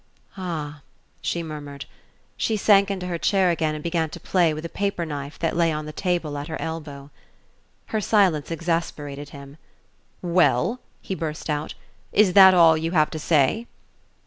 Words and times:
"Ah," 0.35 0.81
she 1.21 1.43
murmured. 1.43 1.85
She 2.35 2.57
sank 2.57 2.89
into 2.89 3.05
her 3.05 3.19
chair 3.19 3.51
again 3.51 3.75
and 3.75 3.83
began 3.83 4.09
to 4.09 4.19
play 4.19 4.51
with 4.51 4.65
a 4.65 4.67
paper 4.67 5.05
knife 5.05 5.37
that 5.37 5.55
lay 5.55 5.71
on 5.71 5.85
the 5.85 5.93
table 5.93 6.39
at 6.39 6.47
her 6.47 6.59
elbow. 6.59 7.11
Her 7.93 8.01
silence 8.01 8.49
exasperated 8.49 9.29
him. 9.29 9.57
"Well?" 10.23 10.79
he 11.03 11.13
burst 11.13 11.51
out. 11.51 11.75
"Is 12.11 12.33
that 12.33 12.55
all 12.55 12.75
you 12.75 12.93
have 12.93 13.11
to 13.11 13.19
say?" 13.19 13.67